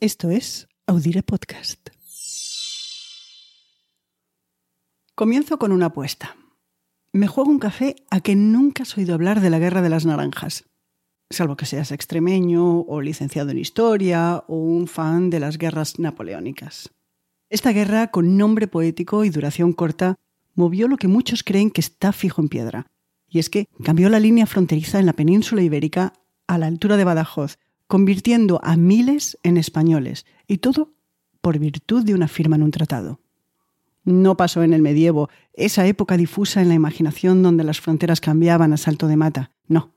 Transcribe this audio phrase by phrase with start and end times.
[0.00, 1.88] Esto es Audire Podcast.
[5.14, 6.36] Comienzo con una apuesta.
[7.12, 10.04] Me juego un café a que nunca has oído hablar de la Guerra de las
[10.04, 10.66] Naranjas,
[11.30, 16.90] salvo que seas extremeño o licenciado en historia o un fan de las guerras napoleónicas.
[17.48, 20.16] Esta guerra, con nombre poético y duración corta,
[20.54, 22.86] movió lo que muchos creen que está fijo en piedra,
[23.30, 26.12] y es que cambió la línea fronteriza en la península ibérica
[26.46, 27.56] a la altura de Badajoz,
[27.86, 30.92] convirtiendo a miles en españoles, y todo
[31.40, 33.20] por virtud de una firma en un tratado.
[34.04, 38.72] No pasó en el medievo, esa época difusa en la imaginación donde las fronteras cambiaban
[38.72, 39.50] a salto de mata.
[39.66, 39.92] No.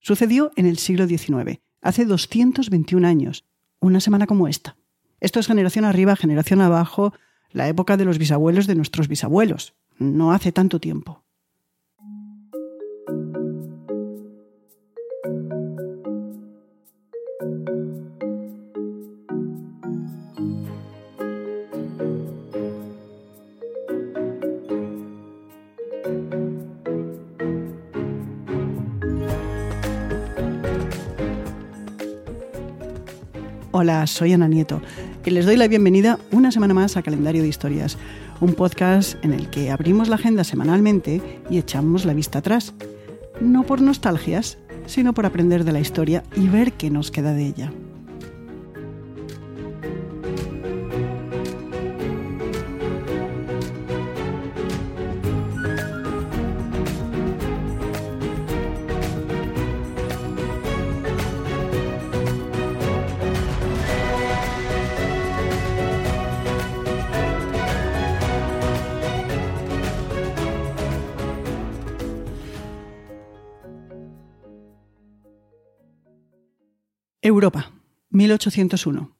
[0.00, 3.44] Sucedió en el siglo XIX, hace 221 años,
[3.80, 4.76] una semana como esta.
[5.20, 7.12] Esto es generación arriba, generación abajo,
[7.50, 9.74] la época de los bisabuelos de nuestros bisabuelos.
[9.98, 11.22] No hace tanto tiempo.
[33.82, 34.80] Hola, soy Ana Nieto
[35.24, 37.98] y les doy la bienvenida una semana más a Calendario de Historias,
[38.40, 42.74] un podcast en el que abrimos la agenda semanalmente y echamos la vista atrás.
[43.40, 47.44] No por nostalgias, sino por aprender de la historia y ver qué nos queda de
[47.44, 47.72] ella.
[77.24, 77.70] Europa,
[78.10, 79.16] 1801.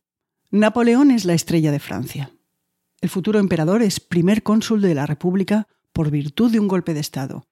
[0.50, 2.32] Napoleón es la estrella de Francia.
[3.00, 7.00] El futuro emperador es primer cónsul de la República por virtud de un golpe de
[7.00, 7.46] Estado.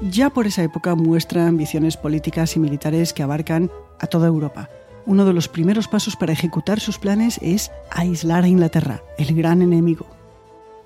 [0.00, 4.68] Ya por esa época muestra ambiciones políticas y militares que abarcan a toda Europa
[5.06, 9.62] uno de los primeros pasos para ejecutar sus planes es aislar a Inglaterra, el gran
[9.62, 10.06] enemigo.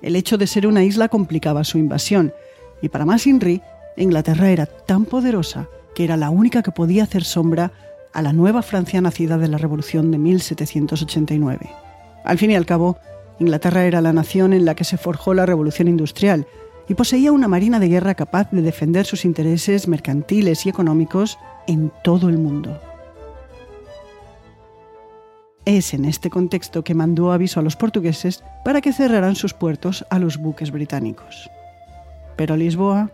[0.01, 2.33] El hecho de ser una isla complicaba su invasión,
[2.81, 3.61] y para más Inri,
[3.97, 7.71] Inglaterra era tan poderosa que era la única que podía hacer sombra
[8.13, 11.69] a la nueva Francia nacida de la Revolución de 1789.
[12.23, 12.97] Al fin y al cabo,
[13.39, 16.45] Inglaterra era la nación en la que se forjó la Revolución Industrial
[16.87, 21.37] y poseía una marina de guerra capaz de defender sus intereses mercantiles y económicos
[21.67, 22.90] en todo el mundo.
[25.65, 30.05] Es en este contexto que mandó aviso a los portugueses para que cerraran sus puertos
[30.09, 31.49] a los buques británicos.
[32.35, 33.11] Pero Lisboa...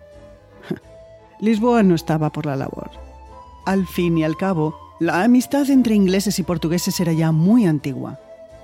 [1.40, 2.90] Lisboa no estaba por la labor.
[3.66, 8.20] Al fin y al cabo, la amistad entre ingleses y portugueses era ya muy antigua.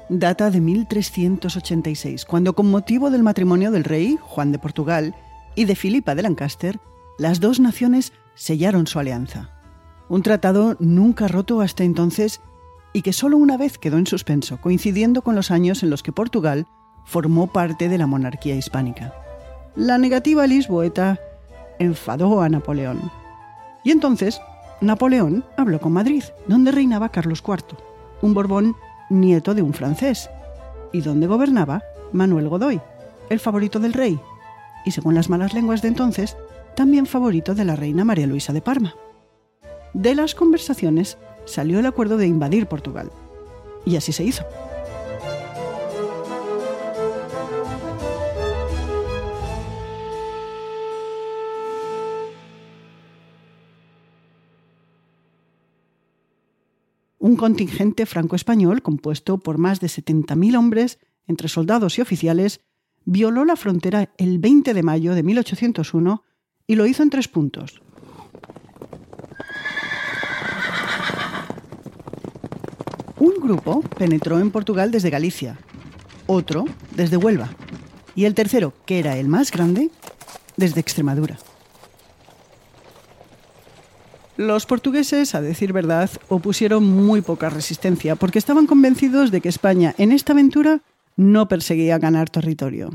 [0.10, 5.16] Data de 1386, cuando con motivo del matrimonio del rey, Juan de Portugal,
[5.56, 6.80] y de Filipa de Lancaster,
[7.18, 9.50] las dos naciones sellaron su alianza.
[10.10, 12.42] Un tratado nunca roto hasta entonces
[12.94, 16.12] y que solo una vez quedó en suspenso, coincidiendo con los años en los que
[16.12, 16.68] Portugal
[17.06, 19.14] formó parte de la monarquía hispánica.
[19.76, 21.20] La negativa lisboeta
[21.80, 23.12] enfadó a Napoleón.
[23.84, 24.40] Y entonces
[24.80, 27.78] Napoleón habló con Madrid, donde reinaba Carlos IV,
[28.22, 28.76] un Borbón
[29.10, 30.30] nieto de un francés,
[30.92, 32.80] y donde gobernaba Manuel Godoy,
[33.30, 34.20] el favorito del rey,
[34.86, 36.38] y según las malas lenguas de entonces,
[36.76, 38.96] también favorito de la reina María Luisa de Parma.
[39.94, 43.12] De las conversaciones salió el acuerdo de invadir Portugal.
[43.86, 44.44] Y así se hizo.
[57.24, 62.60] Un contingente franco-español compuesto por más de 70.000 hombres, entre soldados y oficiales,
[63.06, 66.24] violó la frontera el 20 de mayo de 1801
[66.68, 67.82] y lo hizo en tres puntos.
[73.24, 75.58] Un grupo penetró en Portugal desde Galicia,
[76.28, 77.56] otro desde Huelva
[78.16, 79.90] y el tercero, que era el más grande,
[80.58, 81.38] desde Extremadura.
[84.36, 89.96] Los portugueses, a decir verdad, opusieron muy poca resistencia porque estaban convencidos de que España
[89.98, 90.82] en esta aventura
[91.16, 92.90] no perseguía ganar territorio.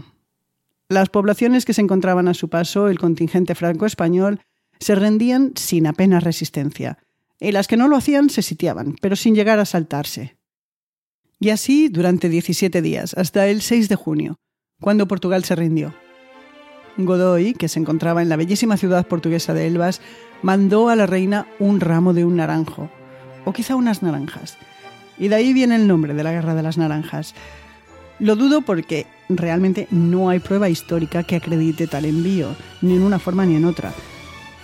[0.90, 4.40] Las poblaciones que se encontraban a su paso, el contingente franco-español,
[4.78, 6.98] se rendían sin apenas resistencia,
[7.40, 10.38] y las que no lo hacían se sitiaban, pero sin llegar a saltarse.
[11.40, 14.36] Y así durante 17 días, hasta el 6 de junio,
[14.80, 15.94] cuando Portugal se rindió.
[16.96, 20.00] Godoy, que se encontraba en la bellísima ciudad portuguesa de Elvas,
[20.42, 22.90] mandó a la reina un ramo de un naranjo,
[23.44, 24.58] o quizá unas naranjas.
[25.16, 27.34] Y de ahí viene el nombre de la Guerra de las Naranjas.
[28.18, 33.18] Lo dudo porque realmente no hay prueba histórica que acredite tal envío, ni en una
[33.18, 33.92] forma ni en otra.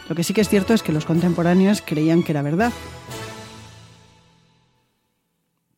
[0.09, 2.73] Lo que sí que es cierto es que los contemporáneos creían que era verdad.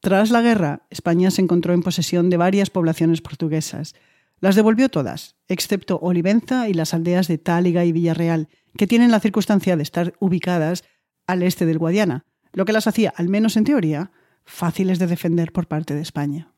[0.00, 3.94] Tras la guerra, España se encontró en posesión de varias poblaciones portuguesas.
[4.40, 9.20] Las devolvió todas, excepto Olivenza y las aldeas de Táliga y Villarreal, que tienen la
[9.20, 10.84] circunstancia de estar ubicadas
[11.26, 14.12] al este del Guadiana, lo que las hacía, al menos en teoría,
[14.44, 16.52] fáciles de defender por parte de España.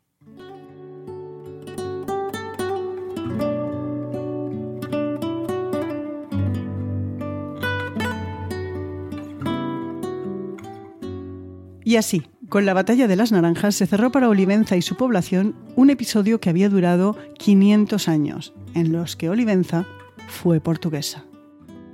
[11.89, 15.55] Y así, con la batalla de las Naranjas se cerró para Olivenza y su población
[15.75, 19.87] un episodio que había durado 500 años, en los que Olivenza
[20.29, 21.25] fue portuguesa.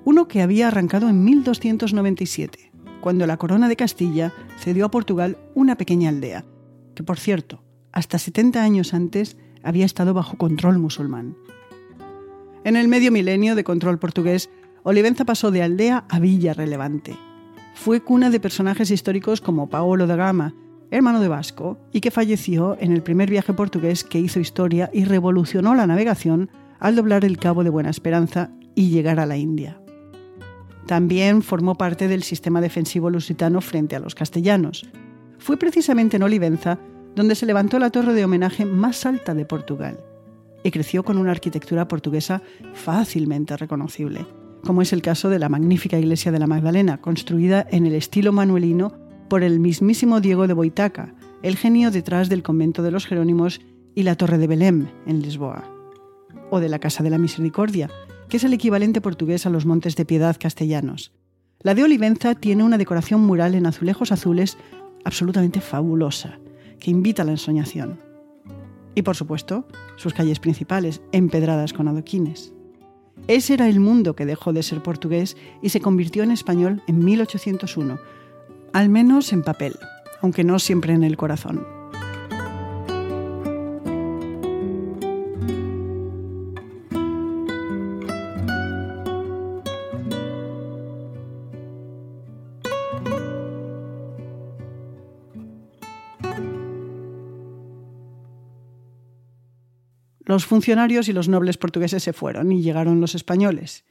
[0.05, 5.76] Uno que había arrancado en 1297, cuando la corona de Castilla cedió a Portugal una
[5.76, 6.44] pequeña aldea,
[6.96, 7.62] que por cierto,
[7.93, 11.37] hasta 70 años antes había estado bajo control musulmán.
[12.64, 14.50] En el medio milenio de control portugués,
[14.82, 17.17] Olivenza pasó de aldea a villa relevante,
[17.75, 20.55] fue cuna de personajes históricos como Paolo da Gama,
[20.91, 25.05] hermano de Vasco, y que falleció en el primer viaje portugués que hizo historia y
[25.05, 29.81] revolucionó la navegación al doblar el Cabo de Buena Esperanza y llegar a la India.
[30.87, 34.87] También formó parte del sistema defensivo lusitano frente a los castellanos.
[35.38, 36.79] Fue precisamente en Olivenza
[37.17, 39.99] donde se levantó la torre de homenaje más alta de Portugal
[40.62, 42.43] y creció con una arquitectura portuguesa
[42.73, 44.27] fácilmente reconocible
[44.64, 48.32] como es el caso de la magnífica iglesia de la Magdalena, construida en el estilo
[48.32, 48.93] manuelino
[49.28, 53.61] por el mismísimo Diego de Boitaca, el genio detrás del convento de los Jerónimos
[53.94, 55.70] y la Torre de Belém, en Lisboa.
[56.50, 57.90] O de la Casa de la Misericordia,
[58.28, 61.12] que es el equivalente portugués a los Montes de Piedad castellanos.
[61.60, 64.56] La de Olivenza tiene una decoración mural en azulejos azules
[65.05, 66.38] absolutamente fabulosa,
[66.81, 68.00] que invita a la ensoñación.
[68.94, 72.54] Y por supuesto, sus calles principales, empedradas con adoquines.
[73.26, 77.05] Ese era el mundo que dejó de ser portugués y se convirtió en español en
[77.05, 77.99] 1801,
[78.72, 79.76] al menos en papel,
[80.20, 81.83] aunque no siempre en el corazón.
[100.25, 103.85] Los funcionarios y los nobles portugueses se fueron y llegaron los españoles.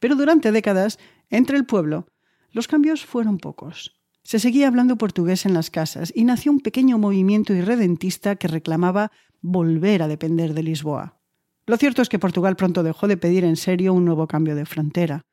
[0.00, 0.98] Pero durante décadas,
[1.30, 2.06] entre el pueblo,
[2.50, 3.98] los cambios fueron pocos.
[4.22, 9.10] Se seguía hablando portugués en las casas y nació un pequeño movimiento irredentista que reclamaba
[9.40, 11.18] volver a depender de Lisboa.
[11.66, 14.66] Lo cierto es que Portugal pronto dejó de pedir en serio un nuevo cambio de
[14.66, 15.24] frontera.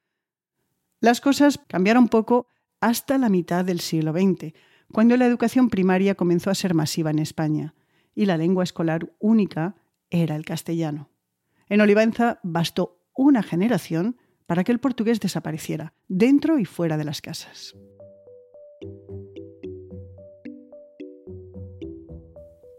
[1.01, 2.48] Las cosas cambiaron poco
[2.80, 4.54] hasta la mitad del siglo XX,
[4.92, 7.74] cuando la educación primaria comenzó a ser masiva en España
[8.13, 9.75] y la lengua escolar única
[10.15, 11.09] era el castellano.
[11.69, 17.21] En Olivenza bastó una generación para que el portugués desapareciera, dentro y fuera de las
[17.21, 17.75] casas.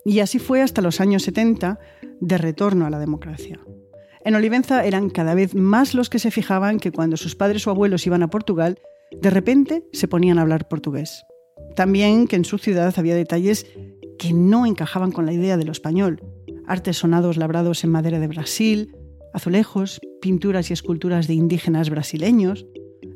[0.05, 1.81] Y así fue hasta los años 70,
[2.21, 3.61] de retorno a la democracia.
[4.25, 7.71] En Olivenza eran cada vez más los que se fijaban que cuando sus padres o
[7.71, 8.79] abuelos iban a Portugal,
[9.21, 11.25] de repente se ponían a hablar portugués.
[11.75, 13.67] También que en su ciudad había detalles
[14.19, 16.23] que no encajaban con la idea de lo español,
[16.67, 18.95] artesonados labrados en madera de Brasil,
[19.33, 22.67] azulejos, pinturas y esculturas de indígenas brasileños,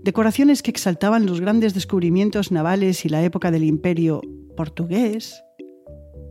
[0.02, 4.20] decoraciones que exaltaban los grandes descubrimientos navales y la época del imperio
[4.56, 5.42] portugués.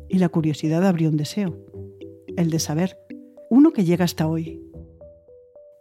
[0.08, 1.58] Y la curiosidad abrió un deseo,
[2.38, 2.98] el de saber,
[3.50, 4.62] uno que llega hasta hoy.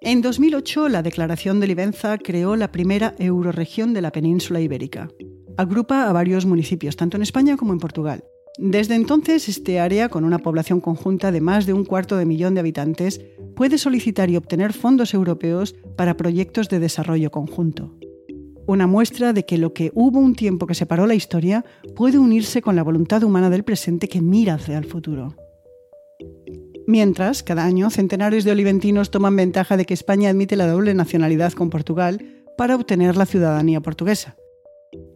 [0.01, 5.09] En 2008, la Declaración de Livenza creó la primera euroregión de la península ibérica.
[5.57, 8.23] Agrupa a varios municipios, tanto en España como en Portugal,
[8.61, 12.55] desde entonces, este área, con una población conjunta de más de un cuarto de millón
[12.55, 13.21] de habitantes,
[13.55, 17.95] puede solicitar y obtener fondos europeos para proyectos de desarrollo conjunto.
[18.67, 22.61] Una muestra de que lo que hubo un tiempo que separó la historia puede unirse
[22.61, 25.37] con la voluntad humana del presente que mira hacia el futuro.
[26.89, 31.53] Mientras, cada año, centenares de oliventinos toman ventaja de que España admite la doble nacionalidad
[31.53, 34.37] con Portugal para obtener la ciudadanía portuguesa.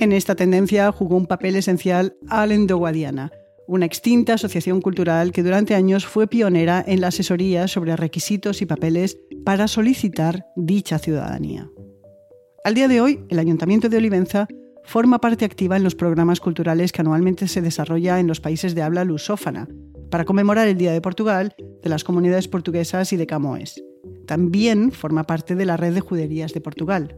[0.02, 3.30] En esta tendencia jugó un papel esencial Alendo Guadiana,
[3.68, 8.66] una extinta asociación cultural que durante años fue pionera en la asesoría sobre requisitos y
[8.66, 11.71] papeles para solicitar dicha ciudadanía.
[12.64, 14.49] Al día de hoy, el Ayuntamiento de Olivenza
[14.82, 18.82] forma parte activa en los programas culturales que anualmente se desarrolla en los países de
[18.82, 19.68] habla lusófana.
[20.11, 23.80] Para conmemorar el Día de Portugal, de las comunidades portuguesas y de Camões.
[24.26, 27.16] También forma parte de la red de juderías de Portugal.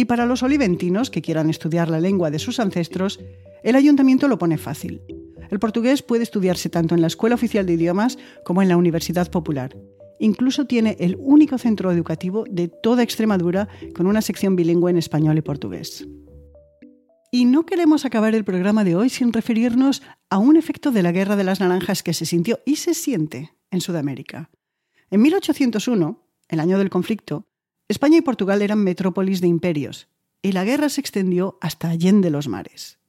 [0.00, 3.20] Y para los oliventinos que quieran estudiar la lengua de sus ancestros,
[3.62, 5.02] el ayuntamiento lo pone fácil.
[5.50, 9.30] El portugués puede estudiarse tanto en la Escuela Oficial de Idiomas como en la Universidad
[9.30, 9.76] Popular.
[10.18, 15.36] Incluso tiene el único centro educativo de toda Extremadura con una sección bilingüe en español
[15.36, 16.08] y portugués.
[17.30, 21.12] Y no queremos acabar el programa de hoy sin referirnos a un efecto de la
[21.12, 24.48] Guerra de las Naranjas que se sintió y se siente en Sudamérica.
[25.10, 27.49] En 1801, el año del conflicto,
[27.90, 30.06] España y Portugal eran metrópolis de imperios,
[30.42, 33.00] y la guerra se extendió hasta allende los mares.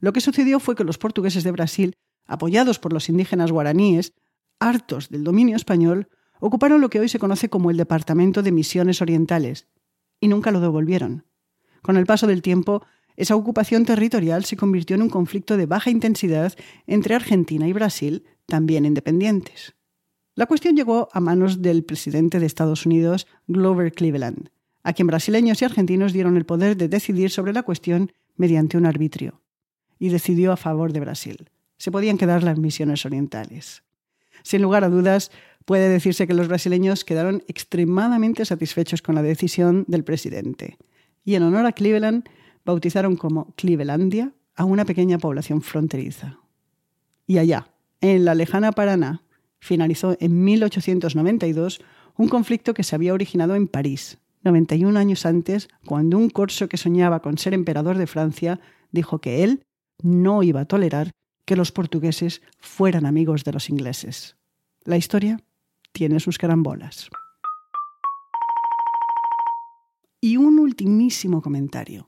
[0.00, 1.94] Lo que sucedió fue que los portugueses de Brasil,
[2.26, 4.12] apoyados por los indígenas guaraníes,
[4.58, 6.08] hartos del dominio español,
[6.40, 9.68] ocuparon lo que hoy se conoce como el Departamento de Misiones Orientales,
[10.18, 11.26] y nunca lo devolvieron.
[11.80, 15.90] Con el paso del tiempo, esa ocupación territorial se convirtió en un conflicto de baja
[15.90, 16.54] intensidad
[16.88, 19.76] entre Argentina y Brasil, también independientes.
[20.36, 24.50] La cuestión llegó a manos del presidente de Estados Unidos, Glover Cleveland,
[24.82, 28.84] a quien brasileños y argentinos dieron el poder de decidir sobre la cuestión mediante un
[28.84, 29.40] arbitrio.
[29.98, 31.50] Y decidió a favor de Brasil.
[31.76, 33.84] Se podían quedar las misiones orientales.
[34.42, 35.30] Sin lugar a dudas,
[35.64, 40.78] puede decirse que los brasileños quedaron extremadamente satisfechos con la decisión del presidente.
[41.24, 42.24] Y en honor a Cleveland,
[42.64, 46.40] bautizaron como Clevelandia a una pequeña población fronteriza.
[47.26, 47.68] Y allá,
[48.00, 49.23] en la lejana Paraná,
[49.64, 51.80] finalizó en 1892
[52.16, 56.76] un conflicto que se había originado en París, 91 años antes, cuando un corso que
[56.76, 58.60] soñaba con ser emperador de Francia
[58.92, 59.64] dijo que él
[60.02, 61.12] no iba a tolerar
[61.46, 64.36] que los portugueses fueran amigos de los ingleses.
[64.84, 65.40] La historia
[65.92, 67.08] tiene sus carambolas.
[70.20, 72.06] Y un ultimísimo comentario.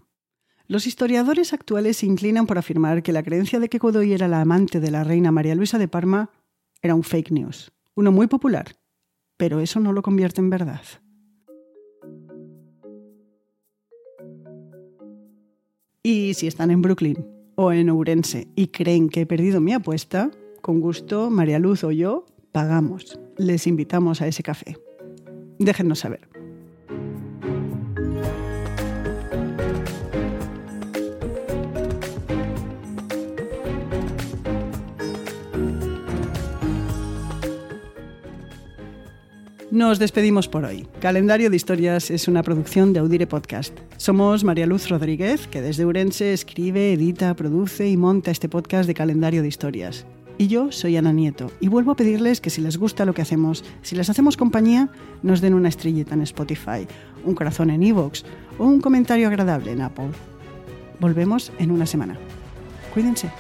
[0.69, 4.43] Los historiadores actuales se inclinan por afirmar que la creencia de que Godoy era la
[4.43, 6.31] amante de la reina María Luisa de Parma
[6.83, 8.77] era un fake news, uno muy popular,
[9.37, 10.83] pero eso no lo convierte en verdad.
[16.03, 20.31] Y si están en Brooklyn o en Ourense y creen que he perdido mi apuesta,
[20.63, 23.19] con gusto María Luz o yo pagamos.
[23.37, 24.77] Les invitamos a ese café.
[25.59, 26.36] Déjennos saber.
[39.77, 40.89] Nos despedimos por hoy.
[41.01, 43.79] Calendario de Historias es una producción de Audire Podcast.
[43.99, 48.95] Somos María Luz Rodríguez, que desde Urense escribe, edita, produce y monta este podcast de
[48.95, 50.07] Calendario de Historias.
[50.39, 53.21] Y yo soy Ana Nieto, y vuelvo a pedirles que si les gusta lo que
[53.21, 54.89] hacemos, si les hacemos compañía,
[55.23, 56.89] nos den una estrellita en Spotify,
[57.27, 58.25] un corazón en Evox
[58.59, 60.09] o un comentario agradable en Apple.
[61.01, 62.17] Volvemos en una semana.
[62.95, 63.31] Cuídense.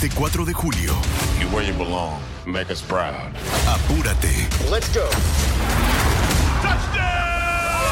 [0.00, 0.92] Este 4 de julio.
[1.40, 2.20] You where you belong.
[2.46, 3.34] Make us proud.
[3.66, 4.46] Apúrate.
[4.70, 5.08] Let's go.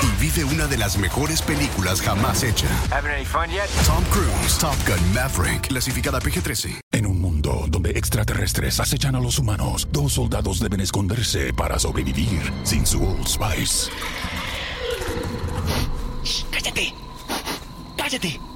[0.05, 2.69] Y vive una de las mejores películas jamás hecha.
[2.93, 3.69] Having any fun yet?
[3.85, 6.79] Tom Cruise, Top Gun Maverick, clasificada PG-13.
[6.93, 12.53] En un mundo donde extraterrestres acechan a los humanos, dos soldados deben esconderse para sobrevivir
[12.63, 13.91] sin su Old Spice.
[16.53, 16.95] ¡Cállate!
[17.97, 18.56] ¡Cállate!